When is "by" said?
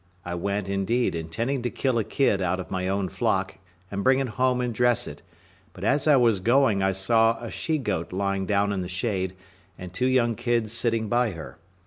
11.07-11.33